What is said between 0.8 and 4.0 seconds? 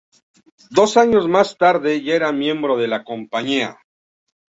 años más tarde ya era miembro de la compañía.